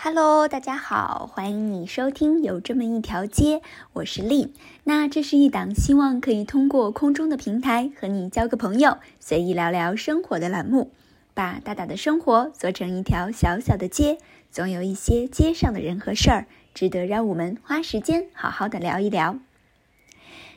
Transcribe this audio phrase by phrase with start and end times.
[0.00, 3.62] Hello，大家好，欢迎你收听有这么一条街，
[3.94, 4.54] 我是丽。
[4.84, 10.92] 那这是一档希望可以通过空中的平台和你交个朋友，随意聊聊生活的栏目。
[11.34, 14.18] 把大大的生活做成一条小小的街，
[14.52, 19.40] 总有一些街上的人和事儿，值得让我们花时间好好的聊一聊。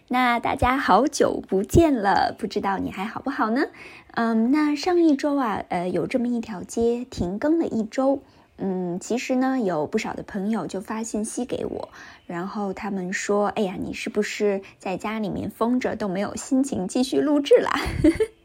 [0.10, 3.64] 那大家好久不见了，不知道你还好不好呢？
[4.12, 8.22] 嗯，那上一周啊，呃，有这么一条街停更了一周。
[8.64, 11.90] 嗯，其实呢，有不少的朋友就发信息给我，
[12.28, 17.72] 然后他们说：“哎呀，你是不是在家里面封着，都没有心情继续录制啦？”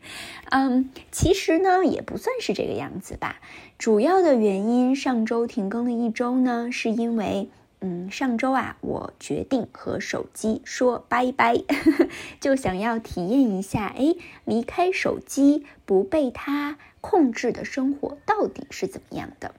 [0.51, 3.37] 嗯，其实呢，也不算是这个样子吧。
[3.77, 11.62] 主要的原因，上周停更了一周呢，是因为，嗯，上周啊，我决定和手机说拜拜，
[12.41, 14.15] 就想要体验一下，哎，
[14.46, 19.55] 离开手机不被它控制的生活到底是怎么样的。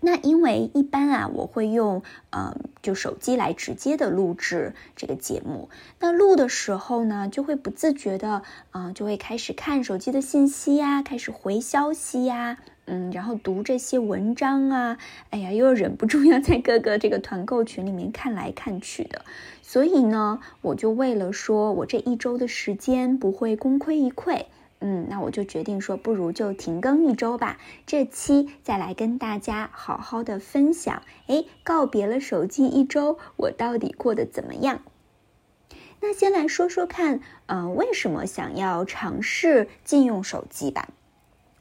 [0.00, 5.68] 那因为一般啊，我会用呃就手机来直接的录制这个节目。
[5.98, 14.98] 那录的时候呢，就会不自觉的啊，就会开始看手机的信息呀，开始回消息呀，嗯，然后读这些文章啊，
[15.30, 19.24] 哎呀，又忍不住要在各个这个团购群里面看来看去的。
[19.62, 24.44] 所以呢，我就为了说我这一周的时间不会功亏一篑。
[24.80, 27.58] 嗯，那我就决定说，不如就停更一周吧。
[27.84, 34.82] 这期再来跟大家好好的分享，哎，告别了手机一周，我到底过得怎么样？
[36.00, 40.88] 那先来说说看，嗯，为什么想要尝试禁用手机吧？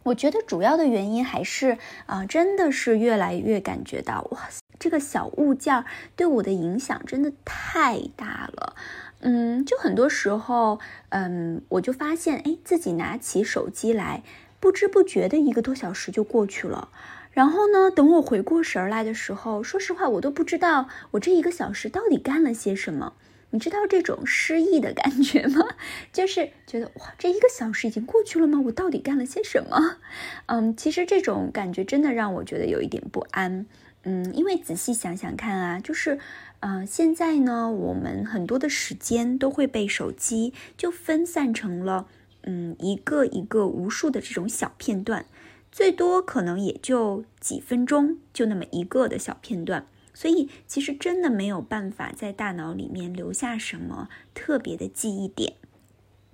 [0.04, 4.48] 我觉得主要的原因还是啊，真的是越来越感觉到，哇，
[4.80, 5.84] 这个小物件
[6.16, 8.76] 对我的影响真的太大了。
[9.20, 10.80] 嗯，就很多时候，
[11.10, 14.24] 嗯，我就发现，哎，自己拿起手机来，
[14.60, 16.90] 不知不觉的一个多小时就过去了。
[17.32, 23.14] 然后呢，等我回过神来的时候，说实话，我都不知道我这一个小时到底干了些什么。
[23.52, 25.66] 你知道这种失忆的感觉吗？
[26.14, 28.62] 就是觉得哇，这一个小时已经过去了吗？
[28.66, 29.98] 我到底干了些什么？
[30.48, 33.66] 嗯，其实这种感觉真的让我觉得有一点不安。
[34.04, 36.20] 嗯，因为仔细想想看啊，就是。
[36.60, 42.08] 呃，现在呢，我们很多的时间都会被手机就分散成了，
[42.44, 45.28] 嗯，一个一个无数的这种小片段，
[45.72, 49.86] 最多可能也就几分钟，就那么一个的小片段，
[50.16, 55.54] 所以其实真的没有办法在大脑里面留下什么特别的记忆点。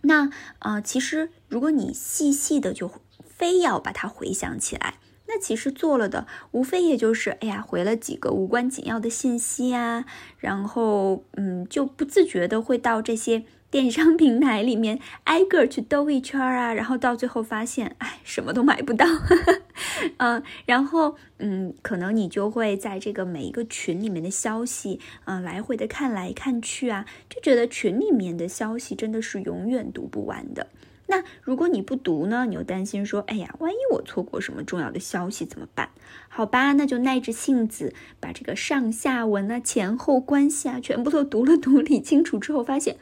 [0.02, 0.30] 那
[0.60, 2.90] 呃，其实如果你细细的就
[3.26, 5.00] 非要把它回想起来。
[5.36, 10.06] 那其实做了的，无非也就是，哎呀，回了几个无关紧要的信息啊，
[10.38, 19.08] 然后，嗯，就不自觉的会到这些电商 平台里面挨个去兜一圈啊，然后到最后发现，哎，什么都买不到，
[20.18, 30.68] 嗯，然后，嗯，可能你就会在这个每一个群里面的消息，嗯，来回的看来看去啊，就觉得群里面的消息真的是永远读不完的。
[31.14, 32.48] 那如果你不读呢？
[32.48, 35.90] 你又担心说，哎呀，万一我错过什么重要的消息怎么办？
[36.28, 42.98] 好吧，那就耐着性子把这个上下文啊、前后关系啊，全部都读了 读，理清楚之后，发现，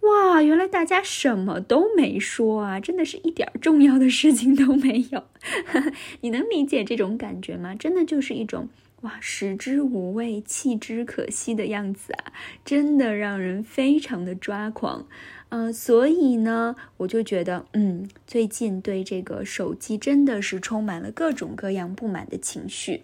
[0.00, 5.24] 哇，原来大家什么都没说啊，真的是一点重要的事情都没有。
[6.22, 7.74] 你能理解这种感觉吗？
[7.74, 8.70] 真的就是一种
[9.02, 12.32] 哇，食之无味，弃之可惜的样子啊，
[12.64, 15.06] 真的让人非常的抓狂。
[15.48, 23.02] 嗯，所以呢，我就觉得，嗯，最近对这个手机真的是充满了各种各样不满的情绪，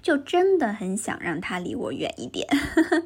[0.00, 2.48] 就真的很想让它离我远一点。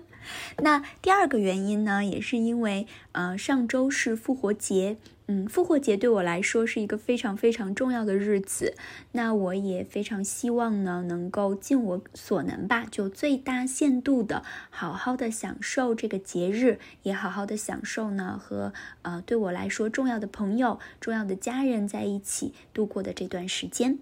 [0.62, 4.98] 那第二个原因呢，也是因为，呃，上周是复活节。
[5.30, 8.74] 嗯，复活节对我来说是一个非常非常重要的日子，
[9.12, 18.72] 那我也非常希望呢，能够尽我所能吧，就最大限度的好好的享受这个节日，也好好的享受呢和
[19.02, 23.98] 呃对我来说重要的朋友、重要的家人在一起度过的这段时间。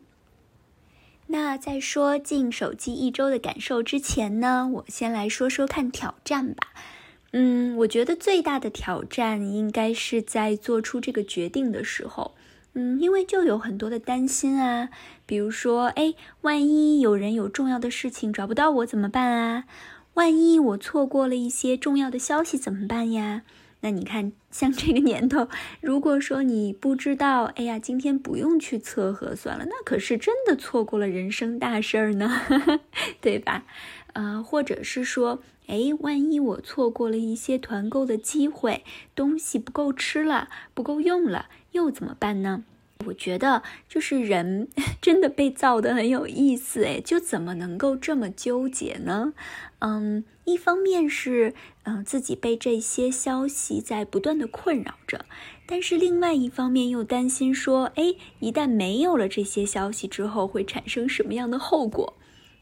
[1.27, 6.69] 那在说进手机一周的感受之前呢，我先来说说看挑战吧。
[7.33, 12.35] 嗯，我觉得最大的挑战应该是在做出这个决定的时候，
[12.75, 14.89] 嗯，因为就有很多的担心啊，
[15.27, 19.65] 比如说，哎，万一有人有重要的事情找不到我怎么办啊？
[20.15, 23.43] 万一我错过了一些重要的消息怎么办呀？
[23.81, 25.49] 那你看，像这个年头，
[25.83, 32.41] 如果说你不知道，哎呀，今天不用去测核酸了，那可是真的错过了人生大事儿呢，
[33.21, 33.65] 对吧？
[34.15, 38.85] 啊，或者是说，哎，万一我错过了一些团购的机会，
[39.15, 42.65] 东西不够吃了，不够用了，又怎么办呢？
[43.07, 44.69] 我觉得就是人
[45.03, 49.35] 真的被造的很有意思，诶，就怎么能够这么纠结呢？
[49.81, 51.53] 嗯，一方面是
[51.83, 55.27] 嗯自己被这些消息在不断的困扰着，
[55.67, 62.15] 但是另外一方面又担心说，哎，一旦没有了这些消息之后，会产生什么样的后果？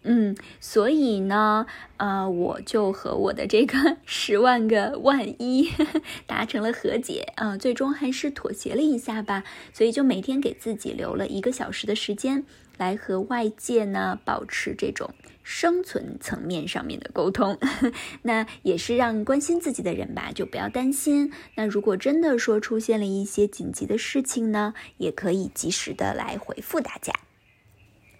[0.06, 1.66] 嗯，所以呢，
[1.96, 5.70] 呃，我就和我的这个 十万个万一
[6.26, 9.44] 达成了和解啊，最终还是妥协了一下吧。
[9.72, 12.44] 所以就每天给自己留了一个小时的时间，
[12.76, 17.58] 来和外界呢保持这种生存层面上面的沟通。
[18.20, 21.32] 那也是让关心自己的人吧，就不要担心。
[21.54, 27.14] 那如果真的说出现了一些紧急的事情呢，也可以及时的来回复大家。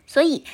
[0.07, 0.45] 所以。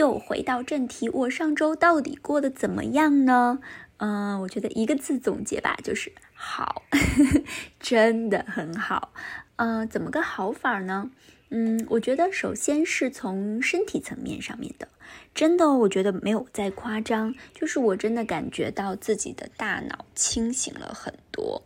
[0.00, 3.58] 又回到正题，我上周到底过得怎么样呢？
[3.98, 6.84] 嗯，我觉得一个字总结吧，就是好，
[7.78, 9.12] 真的很好。
[9.56, 11.10] 嗯，怎么个好法呢？
[11.50, 14.88] 嗯，我觉得首先是从身体层面上面的，
[15.34, 21.62] 真的，我觉得没有再夸张，就是我真的感觉到自己的大脑清醒了很多。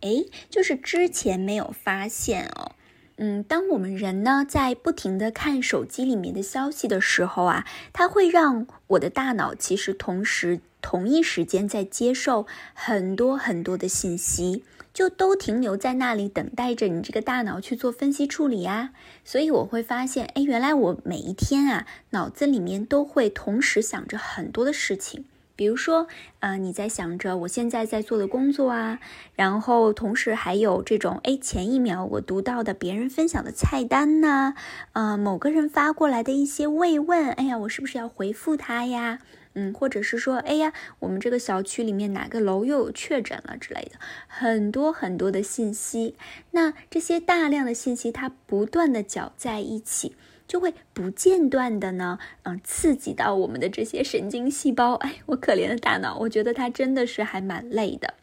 [0.00, 2.73] 诶，就是之前没有发现哦。
[3.16, 18.90] 嗯，当我们人呢在不停的看手机里面的消息的时候啊，它会让我的大脑其实同时同一时间在接受很多很多的信息，就都停留在那里等待着你这个大脑去做分析处理啊。
[19.24, 25.24] 所以我会发现，哎，原来我每一天啊脑子里面都会同时想着很多的事情。
[25.56, 26.08] 比如说，
[26.40, 28.98] 呃，你在想着我现在在做的工作啊，
[29.34, 34.54] 然后同时还有这种，哎，前一秒我读到的别人分享的菜单呐，
[34.92, 39.20] 呃，某个人发过来的一些慰问，哎呀，我是不是要回复他呀？
[39.56, 46.16] 嗯，或者是说，哎呀，我们这个小区里面哪个楼又有确诊了之类的，很多很多的信息。
[46.50, 50.16] 那这些大量的信息，它不断的搅在一起。
[50.46, 54.94] 就会不间断的呢，嗯，刺激到我们的这些神经细胞。
[54.94, 58.14] 哎，我可怜的大脑，我觉得它真的是还蛮累的。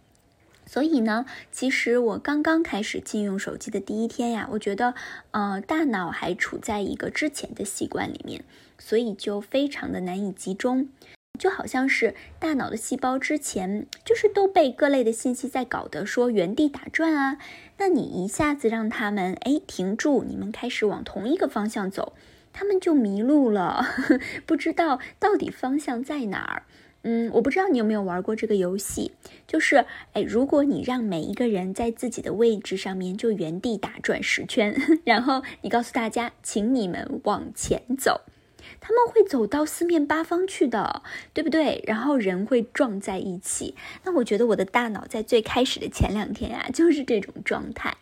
[0.66, 4.94] 所以呢，其实我刚刚开始禁用手机的第一天呀，我觉得，
[5.32, 8.46] 呃，大脑还处在一个之前的习惯里面，
[8.78, 10.88] 所以就非常的难以集中。
[11.42, 17.40] 就好像是大脑的细胞之前就是都被各类的信息在搞得说原地打转啊，
[17.80, 22.14] 那你一下子让他们哎停住，你们开始往同一个方向走，
[22.54, 23.84] 他们就迷路了，
[24.46, 26.64] 不知道到底方向在哪儿。
[27.02, 29.14] 嗯，我不知道你有没有玩过这个游戏，
[29.48, 29.84] 就是
[30.14, 38.22] 哎，如果你让每一个人在自己的位置上面就原地打转十圈， 然后你告诉大家，请你们往前走。
[38.80, 41.02] 他们会走到四面八方去的，
[41.34, 41.84] 对不对？
[41.88, 43.76] 然后人会撞在一起。
[44.04, 47.98] 那我觉得我的大脑在最开始的前两天呀，就是这种状态。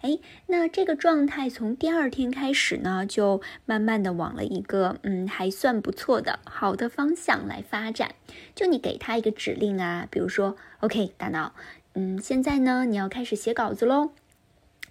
[0.00, 0.18] 哎，
[0.48, 8.14] 那这个状态从第二天开始呢，就慢慢的往了一个嗯还算不错的好的方向来发展。
[8.54, 11.54] 就你给他一个指令啊，比如说，OK，大脑，
[11.94, 14.10] 嗯，现在呢你要开始写稿子喽。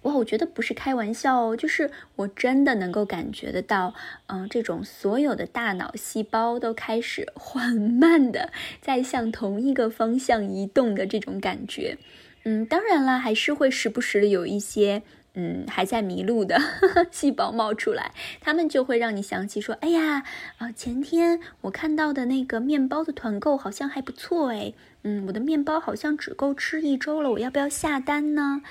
[0.02, 3.94] 哇，我觉得不是开玩笑哦，就是我真的能够感觉得到，
[4.26, 8.50] 嗯，这种所有的大脑细胞都开始 缓慢的
[8.80, 11.98] 在向同一个方向移动的这种感觉，
[12.44, 15.02] 嗯，当然了，还是会时不时的有一些，
[15.34, 16.60] 嗯，还在迷路的
[17.12, 20.24] 细胞冒出来，他们就会让你想起说，哎呀，
[20.58, 24.72] 啊，前天我看到的那个面包的团购好像还不错哎，
[25.04, 28.62] 嗯，我的面包好像只够吃一周了，我要不要下单呢？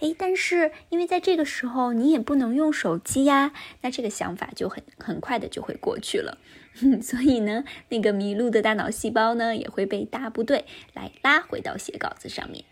[0.00, 6.38] 哎，但是因为在这个时候你也不能用手机呀，那这个想法就很很快的就会过去了。
[7.00, 12.64] 所以呢，那个迷路的大脑细胞呢，也会被大部队来拉回到写稿子上面。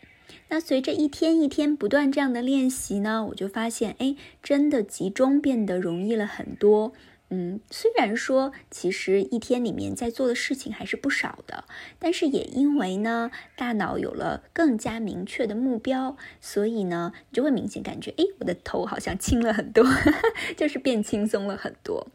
[0.51, 6.93] 那随着一天一天不断这样的练习呢，我就发现，哎，真的集中变得容易了很多。
[7.31, 11.65] 嗯，虽然说其实一天里面在做的事情还是不少的，
[11.99, 19.85] 但是也因为呢，大脑有了更加明确的目标，所以呢，你就会明显感觉，哎，我的头好像轻了很多，
[20.57, 22.09] 就是变轻松了很多。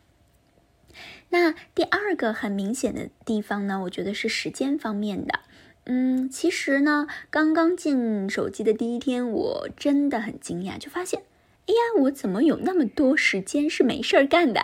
[1.29, 5.39] 那第二个很明显的地方呢，我觉得是时间方面的。
[5.85, 11.23] 嗯，其实呢，刚刚进手机的第一天，我真的很惊讶，就发现。
[11.69, 14.59] 哎呀，我怎么有那么多时间是没事儿干的？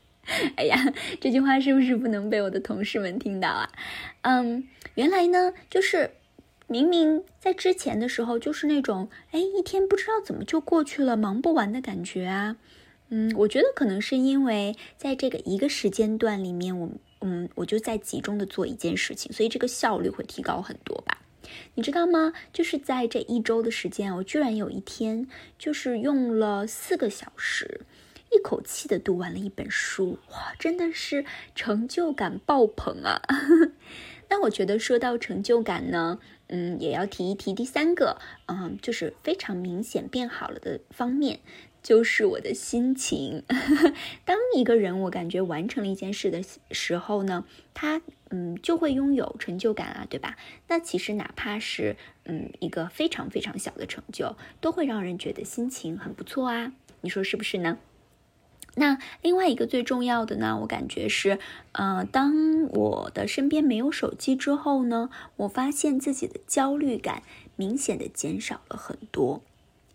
[0.56, 3.70] 哎呀，这句话是不是不能被我的同事们听到啊？
[4.22, 6.12] 嗯，原来呢，就是
[6.66, 12.56] 明明在之前的时候，就是那种哎，一天不知道怎么就过去了，忙不完的感觉啊。
[13.10, 16.88] 嗯，我觉得可能是因为在这个一个时间段里面，我
[17.20, 21.18] 嗯，我就在集中的做一件事情，所以这个效率会提高很多吧。
[21.74, 22.32] 你知道吗？
[22.52, 25.26] 就是在这一周的时间，我居然有一天
[25.58, 27.82] 就是用了四个小时，
[28.32, 31.24] 一口气的读完了一本书，哇，真的是
[31.54, 33.22] 成就感爆棚啊！
[34.28, 41.38] 那我觉得说到成就感呢，嗯，也要提一提第三个，嗯，就是非常明显变好了的方面。
[41.86, 43.44] 就是我的心情。
[44.26, 50.36] 当一个人我感觉完成了一件事的时候呢，他嗯就会拥有成就感啊，对吧？
[50.66, 56.72] 那其实哪怕是嗯一个非常非常小的成就，都会让人觉得心情很不错啊。
[57.02, 57.78] 你说是不是呢？
[58.74, 61.38] 那另外一个最重要的呢，我感觉是，
[61.70, 67.22] 呃，当我的身边没有手机之后呢，我发现自己的焦虑感
[67.54, 69.40] 明显的减少了很多。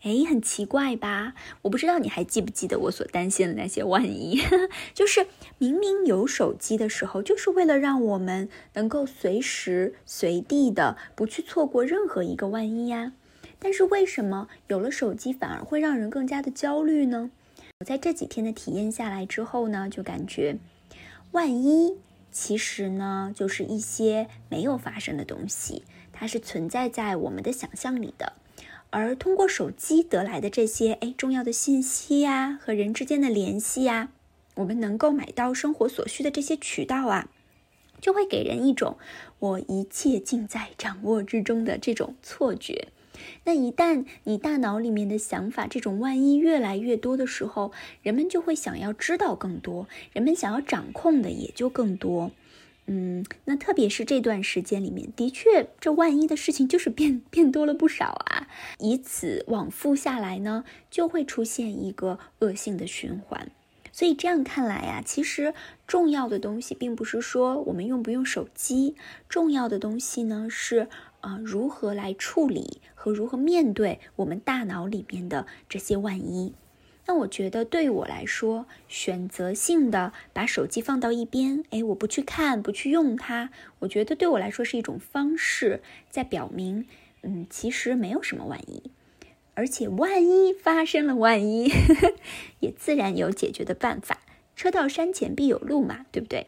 [0.04, 1.36] 哎，很奇怪吧？
[1.62, 4.42] 我不知道你还记不记得我所担心的那些万一，
[4.96, 5.28] 就是
[5.60, 13.14] 明明有手机的时候，就是为了让我们能够随时随地的不去错过任何一个万一呀。
[13.60, 17.30] 但是为什么有了手机反而会让人更加的焦虑呢？
[17.80, 20.58] 我在这几天的体验下来之后呢，就感觉
[21.32, 21.98] 万一
[22.32, 28.34] 其实呢就是一些没有发生的东西，它是存在在我们的想象里的。
[28.92, 34.10] 而通过手机得来的这些哎重要的信息呀，和人之间的联系呀，
[34.56, 37.30] 我们能够买到生活所需的这些渠道啊，
[38.02, 38.98] 就会给人一种
[39.40, 42.90] 我一切尽在掌握之中的这种错觉。
[43.46, 47.72] 那一旦你大脑里面的想法这种万一越来越多的时候，
[48.02, 52.32] 人们就会想要知道更多，人们想要掌控的也就更多。
[52.88, 58.48] 嗯，那特别是这段时间里面，的确，这万一的事情就是变变多了不少啊。
[58.80, 63.52] 以此往复下来呢，就会出现一个恶性的循环。
[63.94, 65.54] 所以这样看来呀，其实
[65.86, 68.96] 重要的东西并不是说我们用不用手机，
[69.30, 70.88] 重要的东西呢是
[71.20, 76.54] 啊如何来处理和如何面对我们大脑里面的这些万一。
[77.08, 86.86] 那我觉得，对于我来说，选择性的把手机放到一边，哎，我不去看，不去用它，我觉得对我来说是一种方式，在表明，
[87.24, 88.92] 嗯，其实没有什么万一，
[89.56, 92.14] 而且万一发生了万一，呵 呵
[92.60, 94.20] 也自然有解决的办法。
[94.56, 96.48] 车到山前必有路嘛，对不对？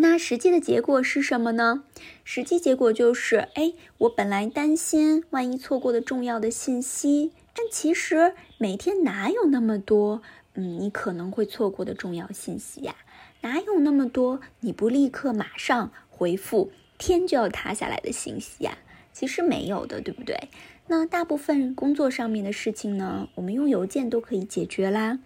[0.00, 1.82] 那实际的结果是什么呢？
[2.22, 7.32] 实际结果就是，哎，我本来担心万一错过的重要的信息。
[7.52, 10.22] 但其实每天哪有那么多，
[10.54, 12.94] 嗯，你可能会错过的重要信息呀？
[13.40, 18.78] 哪有那么多你不立刻马上回复，天就要塌下来的信息呀？
[19.12, 20.48] 其实没有的，对不对？
[20.86, 25.18] 那大部分工作上面的事情呢，我们用邮件都可以解决啦。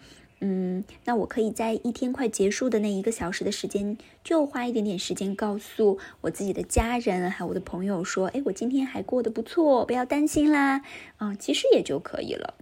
[0.45, 10.83] 嗯，那我可以在一天快结束的那一个小时的时间，就花一点点时间告诉我自己的家人，还有我的朋友说，哎，我今天还过得不错，不要担心啦。
[11.19, 12.55] 啊，其实也就可以了。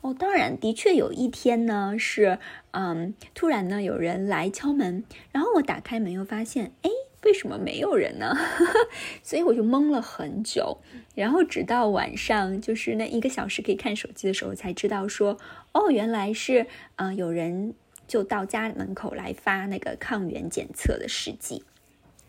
[0.00, 2.40] 哦，当然，的确有一天呢，是，
[2.72, 6.90] 嗯，突然呢有人来敲门，然后我打开门又发现，哎。
[7.24, 8.32] 为什么没有人呢？
[9.22, 10.78] 所以我就懵了很久，
[11.14, 15.36] 然后直到晚上，就是那一个小时可以看手机的时候，才知道说，
[15.72, 17.74] 哦，原来是，嗯，有人
[18.06, 21.64] 就到家门口来发那个抗原检测的试剂，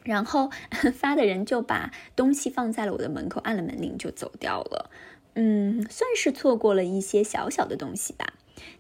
[0.04, 0.50] 然后
[0.94, 4.90] 发的人就把东西放在了我的门口，按了门铃就走掉了。
[5.36, 8.34] 嗯，算是错过了一些小小的东西吧，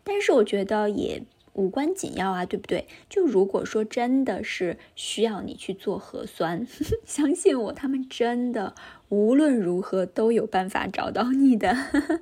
[0.03, 1.21] 但是我觉得也。
[1.53, 2.87] 无关紧要啊，对不对？
[3.09, 6.65] 就如果说真的是需要你去做核酸，
[7.05, 8.75] 相信我，他们真的
[9.09, 11.75] 无论如何都有办法找到你的。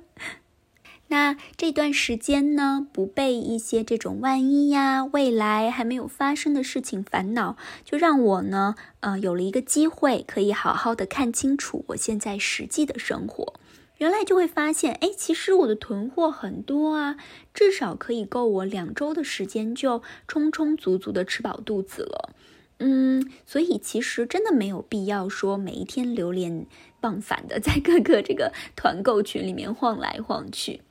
[1.10, 13.54] 那这段时间呢，不被一些这种万一呀、未来还没有发生的事情烦恼，就让我呢，呃，有了一个机会，可以好好的看清楚我现在实际的生活。
[13.98, 17.16] 原来就会发现，哎，其实我的囤货很多啊，
[17.52, 22.34] 至少可以够我两周的时间就充充足足的吃饱肚子了。
[22.78, 26.64] 嗯，所以其实真的没有必要说每一天流连
[27.00, 30.82] 忘返的在各个这个团购群里面晃来晃去，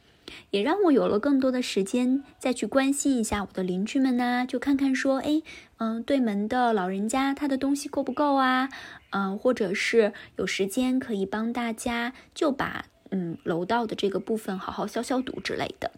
[0.51, 5.41] 也让我有了更多的时间再去关心一下我的邻居们呐，就看看说，哎，
[5.77, 8.67] 嗯，对门的老人家他的东西够不够啊？
[9.11, 12.83] 嗯，或者是有时间可以帮大家就把。
[13.11, 15.91] 嗯，楼道的这个部分好好消消毒之类的，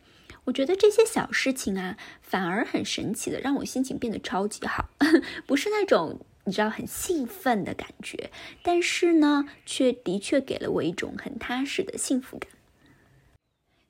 [0.46, 4.90] 我觉得这些小事情啊，反而很神奇的让我心情变得超级好，
[5.46, 8.32] 不是那种你知道很兴奋的感觉，
[8.64, 12.50] 但是呢，却的确给了我一种很踏实的幸福感。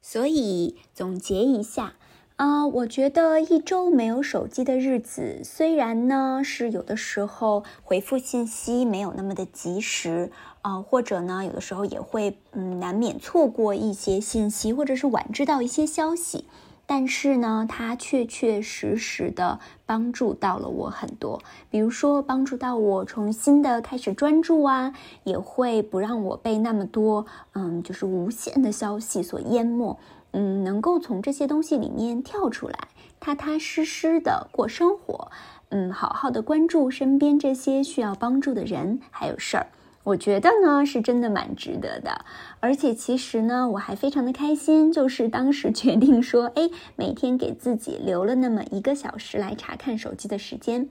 [0.01, 1.95] 所以总结一下。
[2.39, 10.31] 啊，我觉得一周没有手机的日子，虽然呢是有的时候回复信息没有那么的及时
[10.61, 16.45] 啊，或者呢有的时候也会嗯难免错过一些信息，或者是晚知道一些消息，
[16.85, 21.41] 但是呢，它确确实实的帮助到了我很多。
[21.69, 24.93] 比如说，帮助到我重新的开始专注啊，
[25.25, 29.99] 也会不让我被那么多嗯，就是无限的消息所淹没。
[30.31, 35.31] 嗯，能够从这些东西里面跳出来，踏踏实实的过生活。
[35.69, 39.67] 嗯，好好的关注身边这些需要帮助的人还有事儿。
[40.03, 42.25] 我觉得呢，是真的蛮值得的，
[42.59, 50.89] 而且其实呢，我还非常的开心，就是当时决定说，哎，每天给自己留了那么一个小时来查看手机的时间。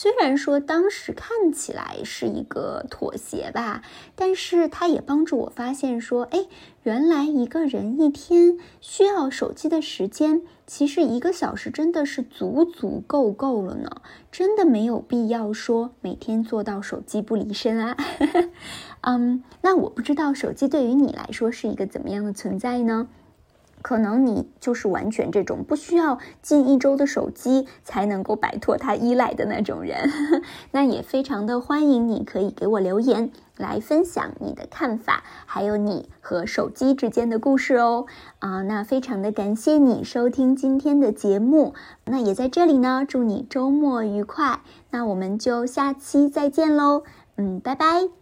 [0.00, 3.82] 虽然说当时看起来是一个妥协吧，
[4.14, 6.46] 但是它也帮助我发现说，哎，
[6.84, 13.90] 原来一个人一天需要手机的时间，其实一个小时真的是足足够够了呢，
[14.30, 17.96] 真的没有必要说每天做到手机不离身啊。
[19.02, 23.08] 嗯，那我不知道手机对于你来说是一个怎么样的存在呢？
[23.82, 30.10] 可能你就是完全这种不需要近一周的手机才能够摆脱它依赖的那种人，
[30.72, 38.06] 那也非常的欢迎你可以给我留言来分享你的看法，还有你和手机之间的故事哦。
[38.38, 44.60] 啊，那非常的感谢你收听今天的节目，那也在这里呢，祝你周末愉快。
[44.90, 47.02] 那我们就下期再见喽，
[47.36, 48.17] 嗯，拜拜。